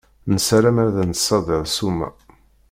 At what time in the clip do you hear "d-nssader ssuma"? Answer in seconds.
0.95-2.09